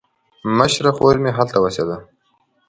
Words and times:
مشره 0.57 0.91
خور 0.97 1.15
مې 1.23 1.31
هلته 1.37 1.55
اوسېده. 1.59 1.97